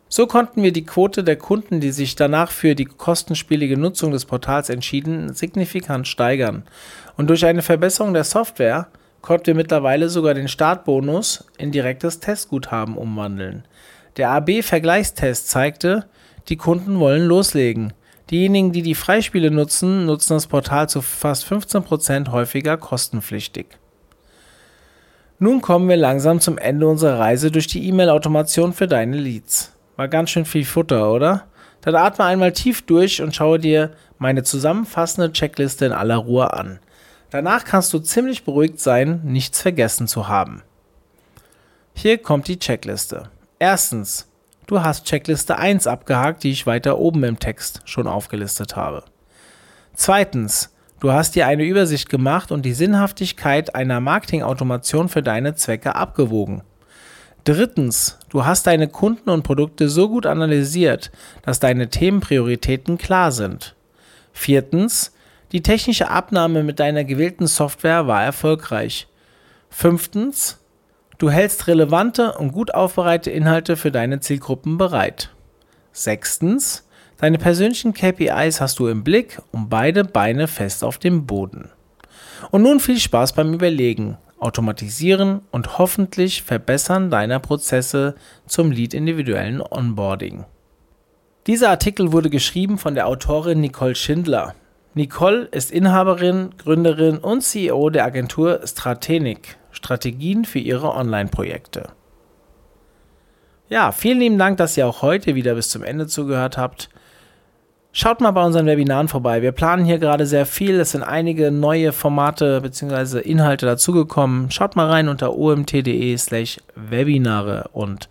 So 0.09 0.27
konnten 0.27 0.63
wir 0.63 0.71
die 0.71 0.85
Quote 0.85 1.23
der 1.23 1.37
Kunden, 1.37 1.79
die 1.79 1.91
sich 1.91 2.15
danach 2.15 2.51
für 2.51 2.75
die 2.75 2.85
kostenspielige 2.85 3.77
Nutzung 3.77 4.11
des 4.11 4.25
Portals 4.25 4.69
entschieden, 4.69 5.33
signifikant 5.33 6.07
steigern. 6.07 6.63
Und 7.17 7.29
durch 7.29 7.45
eine 7.45 7.61
Verbesserung 7.61 8.13
der 8.13 8.23
Software 8.23 8.87
konnten 9.21 9.47
wir 9.47 9.55
mittlerweile 9.55 10.09
sogar 10.09 10.33
den 10.33 10.47
Startbonus 10.47 11.45
in 11.57 11.71
direktes 11.71 12.19
Testguthaben 12.19 12.97
umwandeln. 12.97 13.63
Der 14.17 14.31
AB-Vergleichstest 14.31 15.49
zeigte, 15.49 16.05
die 16.49 16.57
Kunden 16.57 16.99
wollen 16.99 17.25
loslegen. 17.25 17.93
Diejenigen, 18.29 18.71
die 18.71 18.81
die 18.81 18.95
Freispiele 18.95 19.51
nutzen, 19.51 20.05
nutzen 20.05 20.33
das 20.33 20.47
Portal 20.47 20.87
zu 20.89 21.01
fast 21.01 21.45
15% 21.45 22.31
häufiger 22.31 22.77
kostenpflichtig. 22.77 23.67
Nun 25.39 25.61
kommen 25.61 25.89
wir 25.89 25.97
langsam 25.97 26.39
zum 26.39 26.57
Ende 26.57 26.87
unserer 26.87 27.19
Reise 27.19 27.51
durch 27.51 27.67
die 27.67 27.85
E-Mail-Automation 27.87 28.71
für 28.71 28.87
deine 28.87 29.17
Leads. 29.17 29.73
War 29.97 30.07
ganz 30.07 30.29
schön 30.29 30.45
viel 30.45 30.63
Futter, 30.63 31.11
oder? 31.11 31.47
Dann 31.81 31.95
atme 31.95 32.23
einmal 32.23 32.53
tief 32.53 32.83
durch 32.83 33.21
und 33.21 33.35
schaue 33.35 33.59
dir 33.59 33.91
meine 34.17 34.43
zusammenfassende 34.43 35.33
Checkliste 35.33 35.85
in 35.85 35.91
aller 35.91 36.15
Ruhe 36.15 36.53
an. 36.53 36.79
Danach 37.29 37.65
kannst 37.65 37.91
du 37.93 37.99
ziemlich 37.99 38.45
beruhigt 38.45 38.79
sein, 38.79 39.21
nichts 39.25 39.59
vergessen 39.59 40.07
zu 40.07 40.29
haben. 40.29 40.61
Hier 41.93 42.17
kommt 42.19 42.47
die 42.47 42.59
Checkliste. 42.59 43.29
Erstens, 43.59 44.27
Du 44.73 44.81
hast 44.81 45.05
Checkliste 45.05 45.59
1 45.59 45.85
abgehakt, 45.85 46.43
die 46.43 46.49
ich 46.49 46.65
weiter 46.65 46.97
oben 46.97 47.23
im 47.25 47.37
Text 47.37 47.81
schon 47.85 48.07
aufgelistet 48.07 48.75
habe. 48.75 49.03
Zweitens, 49.93 50.73
du 50.99 51.11
hast 51.11 51.35
dir 51.35 51.45
eine 51.45 51.63
Übersicht 51.63 52.09
gemacht 52.09 52.51
und 52.51 52.63
die 52.63 52.73
Sinnhaftigkeit 52.73 53.75
einer 53.75 53.99
Marketingautomation 53.99 55.09
für 55.09 55.21
deine 55.21 55.53
Zwecke 55.53 55.95
abgewogen. 55.95 56.63
Drittens, 57.43 58.17
du 58.29 58.45
hast 58.45 58.65
deine 58.65 58.87
Kunden 58.87 59.29
und 59.29 59.43
Produkte 59.43 59.89
so 59.89 60.09
gut 60.09 60.25
analysiert, 60.25 61.11
dass 61.43 61.59
deine 61.59 61.89
Themenprioritäten 61.89 62.97
klar 62.97 63.31
sind. 63.31 63.75
Viertens, 64.31 65.13
die 65.51 65.61
technische 65.61 66.09
Abnahme 66.09 66.63
mit 66.63 66.79
deiner 66.79 67.03
gewählten 67.03 67.45
Software 67.45 68.07
war 68.07 68.23
erfolgreich. 68.23 69.07
Fünftens, 69.69 70.62
Du 71.17 71.29
hältst 71.29 71.67
relevante 71.67 72.33
und 72.33 72.51
gut 72.51 72.73
aufbereitete 72.73 73.31
Inhalte 73.31 73.77
für 73.77 73.91
deine 73.91 74.19
Zielgruppen 74.19 74.77
bereit. 74.77 75.29
Sechstens, 75.91 76.87
deine 77.17 77.37
persönlichen 77.37 77.93
KPIs 77.93 78.59
hast 78.59 78.79
du 78.79 78.87
im 78.87 79.03
Blick 79.03 79.39
und 79.51 79.69
beide 79.69 80.03
Beine 80.03 80.47
fest 80.47 80.83
auf 80.83 80.97
dem 80.97 81.25
Boden. 81.25 81.69
Und 82.51 82.63
nun 82.63 82.79
viel 82.79 82.99
Spaß 82.99 83.33
beim 83.33 83.53
Überlegen, 83.53 84.17
Automatisieren 84.39 85.41
und 85.51 85.77
hoffentlich 85.77 86.43
Verbessern 86.43 87.09
deiner 87.09 87.39
Prozesse 87.39 88.15
zum 88.45 88.71
Lead 88.71 88.93
individuellen 88.93 89.61
Onboarding. 89.61 90.43
Dieser 91.47 91.69
Artikel 91.69 92.11
wurde 92.11 92.29
geschrieben 92.29 92.77
von 92.77 92.95
der 92.95 93.07
Autorin 93.07 93.61
Nicole 93.61 93.95
Schindler. 93.95 94.55
Nicole 94.95 95.45
ist 95.51 95.71
Inhaberin, 95.71 96.49
Gründerin 96.57 97.19
und 97.19 97.41
CEO 97.41 97.89
der 97.89 98.03
Agentur 98.03 98.61
Stratenik 98.65 99.57
Strategien 99.73 100.45
für 100.45 100.59
Ihre 100.59 100.93
Online-Projekte. 100.93 101.89
Ja, 103.69 103.91
vielen 103.91 104.19
lieben 104.19 104.37
Dank, 104.37 104.57
dass 104.57 104.77
ihr 104.77 104.87
auch 104.87 105.01
heute 105.01 105.35
wieder 105.35 105.55
bis 105.55 105.69
zum 105.69 105.83
Ende 105.83 106.07
zugehört 106.07 106.57
habt. 106.57 106.89
Schaut 107.91 108.21
mal 108.21 108.31
bei 108.31 108.43
unseren 108.43 108.65
Webinaren 108.65 109.07
vorbei. 109.07 109.41
Wir 109.41 109.51
planen 109.51 109.85
hier 109.85 109.99
gerade 109.99 110.25
sehr 110.25 110.47
viel. 110.47 110.79
Es 110.79 110.91
sind 110.91 111.03
einige 111.03 111.51
neue 111.51 111.91
Formate 111.91 112.59
bzw. 112.61 113.19
Inhalte 113.19 113.67
dazugekommen. 113.67 114.49
Schaut 114.49 114.75
mal 114.75 114.89
rein 114.89 115.09
unter 115.09 115.37
omt.de/slash 115.37 116.57
Webinare. 116.75 117.69
Und 117.71 118.09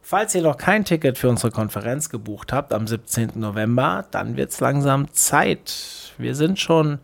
falls 0.00 0.34
ihr 0.36 0.42
noch 0.42 0.56
kein 0.56 0.84
Ticket 0.84 1.18
für 1.18 1.28
unsere 1.28 1.50
Konferenz 1.50 2.08
gebucht 2.08 2.52
habt 2.52 2.72
am 2.72 2.86
17. 2.86 3.32
November, 3.34 4.06
dann 4.12 4.36
wird 4.36 4.50
es 4.50 4.60
langsam 4.60 5.12
Zeit. 5.12 6.14
Wir 6.18 6.36
sind 6.36 6.60
schon 6.60 7.00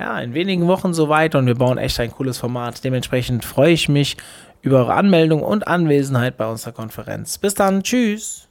ja, 0.00 0.18
in 0.18 0.34
wenigen 0.34 0.66
Wochen 0.66 0.94
soweit 0.94 1.34
und 1.34 1.46
wir 1.46 1.54
bauen 1.54 1.78
echt 1.78 2.00
ein 2.00 2.10
cooles 2.10 2.38
Format. 2.38 2.82
Dementsprechend 2.82 3.44
freue 3.44 3.72
ich 3.72 3.88
mich 3.88 4.16
über 4.62 4.78
eure 4.78 4.94
Anmeldung 4.94 5.42
und 5.42 5.68
Anwesenheit 5.68 6.36
bei 6.36 6.46
unserer 6.46 6.72
Konferenz. 6.72 7.38
Bis 7.38 7.54
dann, 7.54 7.82
tschüss. 7.82 8.49